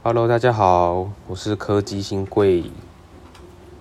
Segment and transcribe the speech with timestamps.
[0.00, 2.62] Hello，大家好，我是柯基新贵。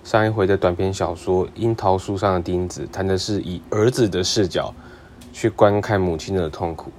[0.04, 4.74] 上一回的短篇小说《樱桃树上的钉子》谈的是以儿子的视角
[5.32, 6.92] 去观看母亲的痛苦。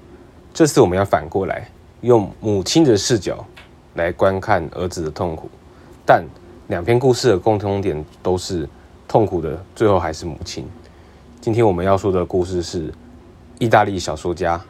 [0.55, 1.69] 这次我们要反过来，
[2.03, 3.45] 用母亲的视角
[3.95, 5.51] 来观看儿子的痛苦。
[6.07, 6.25] 但
[6.69, 8.69] 两篇故事的共同点都是
[9.09, 10.65] 痛苦的，最后还是母亲。
[11.41, 12.95] 今天我们要说的故事是
[13.59, 14.65] 意大利小说家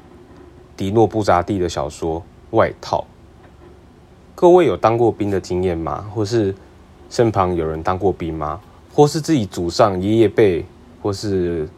[0.75, 2.19] 迪诺布扎蒂的小说
[2.57, 3.01] 《外套》。
[4.41, 6.09] 各位有当过兵的经验吗？
[6.15, 6.55] 或是
[7.11, 8.61] 身旁有人当过兵吗？
[8.95, 10.65] 或是自己祖上爷爷辈
[11.03, 11.69] 或是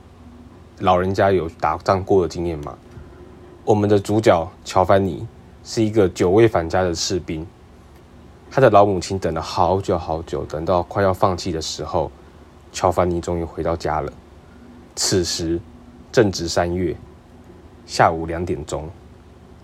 [0.80, 2.77] 老人家有打仗过的经验吗？
[3.65, 5.27] 我们的主角乔凡尼
[5.65, 7.46] 是一个久未返家的士兵，
[8.51, 12.12] 他的老母亲等了好久好久，等到快要放弃的时候，
[12.74, 14.12] 乔凡尼终于回到家了。
[14.95, 15.59] 此时
[16.12, 16.95] 正值三月，
[17.87, 18.87] 下午两点钟，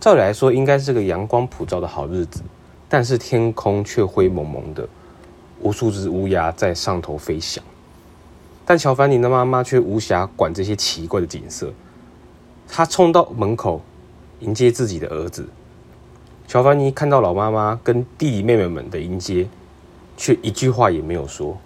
[0.00, 2.40] 照理来说应该是个阳光普照的好日子。
[2.88, 4.88] 但是天空却灰蒙蒙的，
[5.60, 7.62] 无数只乌鸦在上头飞翔。
[8.64, 11.72] 但乔凡尼的妈妈却无暇管这些奇怪的景色，
[12.68, 13.80] 她冲到门口
[14.40, 15.48] 迎接自己的儿子。
[16.48, 19.48] 乔凡尼看到老妈妈跟弟弟妹妹们的迎接，
[20.16, 21.58] 却一句话也没有说。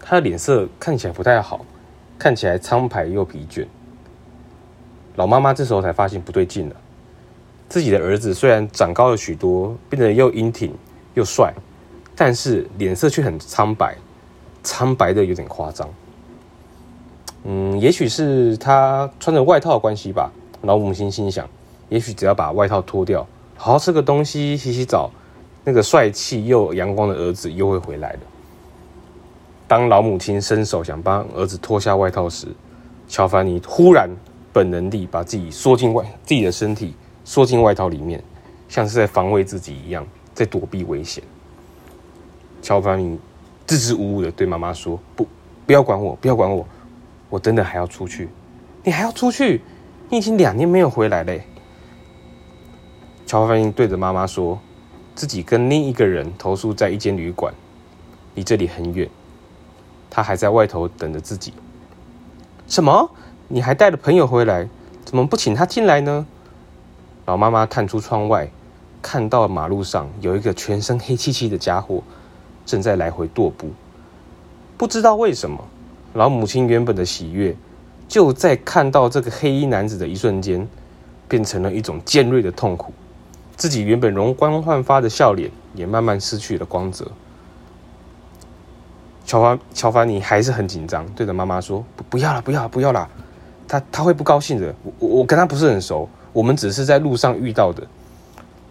[0.00, 1.64] 他的脸色看起来不太好，
[2.18, 3.66] 看起来苍白又疲倦。
[5.16, 6.76] 老妈妈这时候才发现不对劲了。
[7.72, 10.74] 自己的儿子虽然长高了许多，变得又英挺
[11.14, 11.50] 又帅，
[12.14, 13.96] 但是脸色却很苍白，
[14.62, 15.88] 苍白的有点夸张。
[17.44, 20.30] 嗯，也许是他穿着外套的关系吧。
[20.60, 21.48] 老母亲心想，
[21.88, 25.10] 也许只要把外套脱掉，好好吃个东西，洗洗澡，
[25.64, 28.20] 那个帅气又阳光的儿子又会回来了。
[29.66, 32.48] 当老母亲伸手想帮儿子脱下外套时，
[33.08, 34.10] 乔凡尼忽然
[34.52, 36.92] 本能地把自己缩进外自己的身体。
[37.24, 38.22] 缩进外套里面，
[38.68, 41.22] 像是在防卫自己一样，在躲避危险。
[42.60, 43.18] 乔凡尼
[43.66, 45.26] 支支吾吾的对妈妈说：“不，
[45.66, 46.66] 不要管我，不要管我，
[47.28, 48.28] 我真的还要出去。
[48.84, 49.60] 你还要出去？
[50.08, 51.42] 你已经两年没有回来嘞。”
[53.26, 54.60] 乔凡尼对着妈妈说
[55.14, 57.52] ：“自己跟另一个人投宿在一间旅馆，
[58.34, 59.08] 离这里很远。
[60.10, 61.52] 他还在外头等着自己。
[62.66, 63.10] 什么？
[63.48, 64.68] 你还带了朋友回来？
[65.04, 66.26] 怎么不请他进来呢？”
[67.24, 68.50] 老妈妈探出窗外，
[69.00, 72.02] 看到马路上有一个全身黑漆漆的家伙
[72.66, 73.70] 正在来回踱步。
[74.76, 75.64] 不知道为什么，
[76.14, 77.56] 老母亲原本的喜悦，
[78.08, 80.68] 就在看到这个黑衣男子的一瞬间，
[81.28, 82.92] 变成了一种尖锐的痛苦。
[83.54, 87.06] 自己原本容光焕发的笑脸，也慢慢失去了光泽。
[89.24, 93.08] 乔凡乔凡尼还是很紧张，对着妈妈说：“不，不要了，不要，不要了，
[93.68, 94.74] 他他会不高兴的。
[94.98, 97.86] 我我跟他不是很熟。”我们只是在路上遇到的。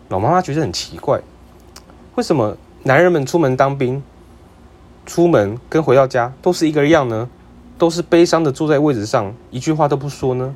[0.10, 1.22] 老妈妈觉得很奇怪，
[2.16, 4.04] 为什么男人们出门当兵，
[5.06, 7.30] 出门跟回到家都是一个样呢？
[7.78, 10.56] 都是悲伤的坐在位置上，一句话都不说呢？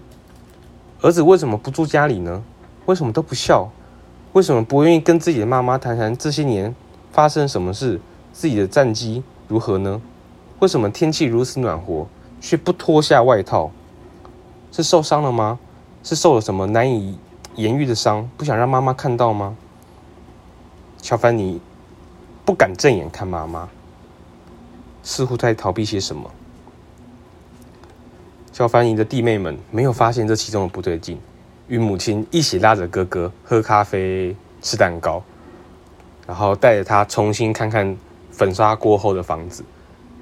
[1.01, 2.43] 儿子为什么不住家里呢？
[2.85, 3.69] 为什么都不笑？
[4.33, 6.75] 为什么不愿意跟自己的妈妈谈谈这些年
[7.11, 7.99] 发生什么事，
[8.33, 10.01] 自己的战绩如何呢？
[10.59, 12.05] 为什么天气如此暖和，
[12.41, 13.71] 却不脱下外套？
[14.71, 15.57] 是受伤了吗？
[16.05, 17.17] 是受了什么难以
[17.55, 19.57] 言喻的伤，不想让妈妈看到吗？
[21.01, 21.59] 乔凡尼
[22.45, 23.67] 不敢正眼看妈妈，
[25.01, 26.29] 似乎在逃避些什么。
[28.53, 31.19] 乔凡尼的弟妹们没有发现这其中的不对劲，
[31.67, 35.23] 与母亲一起拉着哥哥喝咖啡、吃蛋糕，
[36.27, 37.97] 然后带着他重新看看
[38.31, 39.65] 粉刷过后的房子，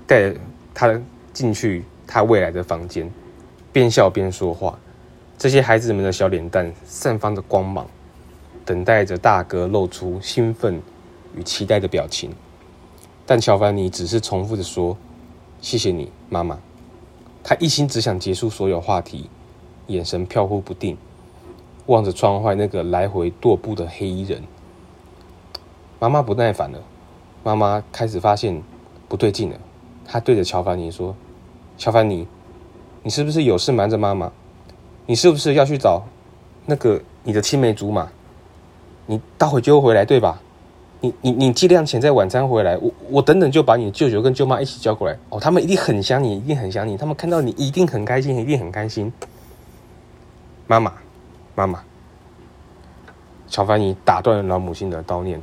[0.08, 0.40] 带着
[0.74, 0.98] 他
[1.34, 3.12] 进去他未来的房间，
[3.74, 4.80] 边笑边说话。
[5.38, 7.86] 这些孩子们的小脸蛋散发着光芒，
[8.64, 10.82] 等待着大哥露出兴奋
[11.36, 12.32] 与期待的表情。
[13.26, 14.98] 但乔凡尼只是重复的说
[15.62, 16.60] ：“谢谢你，妈妈。”
[17.44, 19.30] 他一心只想结束所有话题，
[19.88, 20.98] 眼神飘忽不定，
[21.88, 24.44] 望着窗外那个来回踱步的黑衣人。
[26.00, 26.80] 妈妈不耐烦了，
[27.44, 28.62] 妈妈开始发现
[29.10, 29.58] 不对劲了。
[30.06, 31.16] 她对着乔凡尼说
[31.78, 32.28] ：“乔凡尼，
[33.04, 34.32] 你是不是有事瞒着妈妈？”
[35.06, 36.04] 你是不是要去找
[36.66, 38.08] 那个你的青梅竹马？
[39.06, 40.40] 你待会就会回来对吧？
[41.02, 49.12] 你你你尽量前在晚餐回来，我我等等就把你舅舅跟舅妈一起叫过来哦，他们一定很想你，一定很想你，他们看到你一定很开心，一定很开心。
[50.68, 50.94] 妈妈，
[51.54, 51.84] 妈妈，
[53.50, 55.42] 乔凡尼打断了老母亲的叨念，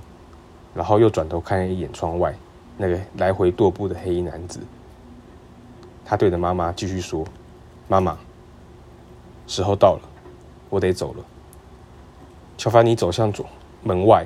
[0.75, 2.35] 然后又转头看了一眼窗外
[2.79, 4.59] 那个来回踱步的黑衣男子，
[6.07, 7.23] 他对着妈妈继续说
[7.87, 8.17] ：“妈妈。”
[9.50, 10.02] 时候到了，
[10.69, 11.25] 我得走了。
[12.56, 13.44] 乔凡尼走向左
[13.82, 14.25] 门外，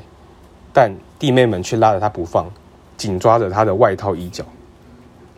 [0.70, 2.46] 但弟妹们却拉着他不放，
[2.98, 4.44] 紧抓着他的外套衣角。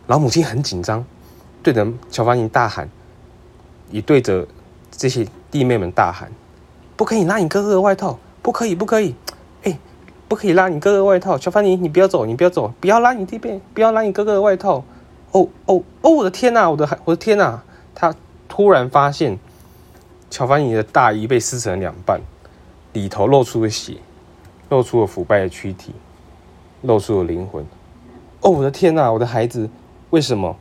[0.09, 1.05] 老母亲很紧张，
[1.63, 2.89] 对着乔凡尼大喊，
[3.93, 4.45] 也对着
[4.91, 6.33] 这些弟妹们大喊
[6.97, 9.15] ：“不可以拉你哥哥的外套，不可以，不可以！
[9.63, 9.79] 哎，
[10.27, 11.39] 不可以拉你哥哥的外套！
[11.39, 14.83] 乔凡尼，你不要走，你不要走，不要拉你弟妹，不要拉你哥哥的外套！
[15.31, 16.11] 哦哦哦！
[16.11, 17.63] 我的天哪，我的我的天哪！
[17.95, 18.13] 他
[18.49, 19.39] 突然发现，
[20.31, 22.21] 乔凡尼的大衣被撕成了两半，
[22.93, 23.97] 里头露出了血。”
[24.69, 25.95] 露出了腐败的躯体，
[26.83, 27.65] 露出了灵魂。
[28.41, 29.71] 哦，我的天哪，我的孩子，
[30.11, 30.57] 为什么？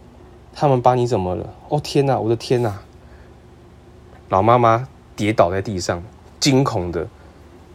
[0.54, 1.52] 他们把你怎么了？
[1.70, 2.82] 哦，天哪，我的天哪！
[4.30, 6.04] 老妈妈跌倒在地上，
[6.40, 7.08] 惊恐的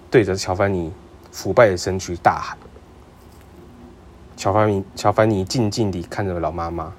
[0.08, 0.92] 对着乔凡尼
[1.32, 2.56] 腐败的身躯大喊。
[4.36, 6.92] 乔凡尼，乔凡尼静静地看着老妈妈，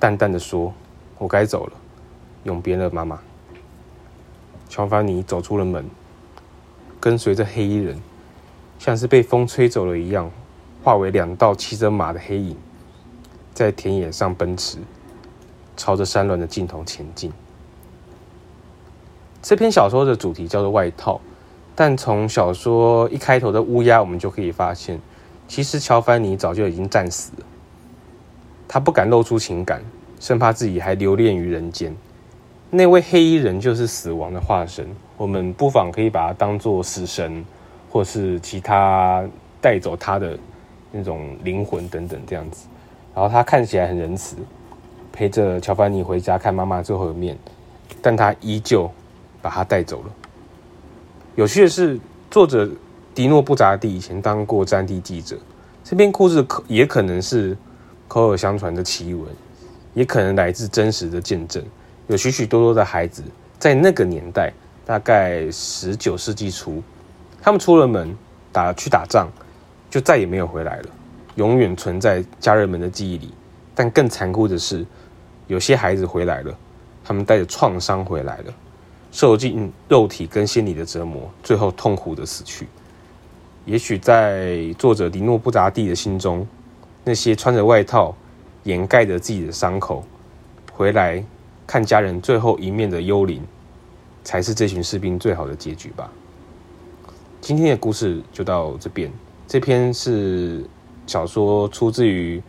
[0.00, 0.72] 淡淡的说
[1.18, 1.72] ：“我该走了，
[2.44, 3.20] 永别了，妈妈。”
[4.68, 5.84] 乔凡尼走出了门，
[7.00, 8.00] 跟随着黑衣人。
[8.78, 10.30] 像是被风吹走了一样，
[10.84, 12.56] 化为两道骑着马的黑影，
[13.52, 14.78] 在田野上奔驰，
[15.76, 17.32] 朝着山峦的尽头前进。
[19.42, 21.20] 这篇小说的主题叫做外套，
[21.74, 25.00] 但从小说一开头的乌鸦，我们就可以发现，
[25.48, 27.46] 其实乔凡尼早就已经战死了。
[28.68, 29.82] 他不敢露出情感，
[30.20, 31.96] 生怕自己还留恋于人间。
[32.70, 34.86] 那位黑衣人就是死亡的化身，
[35.16, 37.44] 我们不妨可以把它当做死神。
[37.90, 39.26] 或是其他
[39.62, 40.38] 带走他的
[40.92, 42.66] 那种灵魂等等这样子，
[43.14, 44.36] 然后他看起来很仁慈，
[45.10, 47.34] 陪着乔凡尼回家看妈妈最后一面，
[48.02, 48.90] 但他依旧
[49.40, 50.10] 把他带走了。
[51.34, 51.98] 有趣的是，
[52.30, 52.68] 作者
[53.14, 55.38] 迪诺布扎蒂以前当过战地记者，
[55.82, 57.56] 这篇故事可也可能是
[58.06, 59.26] 口耳相传的奇闻，
[59.94, 61.64] 也可能来自真实的见证。
[62.08, 63.22] 有许许多多的孩子
[63.58, 64.50] 在那个年代，
[64.84, 66.82] 大概十九世纪初。
[67.40, 68.16] 他们出了门，
[68.50, 69.28] 打去打仗，
[69.90, 70.88] 就再也没有回来了，
[71.36, 73.32] 永远存在家人们的记忆里。
[73.74, 74.84] 但更残酷的是，
[75.46, 76.58] 有些孩子回来了，
[77.04, 78.54] 他们带着创伤回来了，
[79.12, 82.66] 受尽肉体跟心理的折磨，最后痛苦的死去。
[83.66, 86.46] 也许在作者迪诺布扎蒂的心中，
[87.04, 88.16] 那些穿着外套
[88.64, 90.02] 掩盖着自己的伤口，
[90.72, 91.22] 回来
[91.68, 93.42] 看家人最后一面的幽灵，
[94.24, 96.10] 才是这群士兵最好的结局吧。
[97.42, 99.12] 今天的故事就到这边。
[99.46, 100.64] 这篇是
[101.06, 102.42] 小说，出自于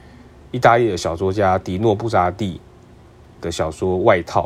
[0.51, 2.62] 意大利的小说家迪诺布扎蒂
[3.42, 4.44] 的小说《外套》，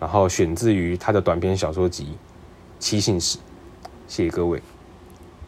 [0.00, 2.04] 然后选自于他的短篇小说集
[2.78, 3.36] 《七信史》。
[4.06, 4.62] 谢谢各位。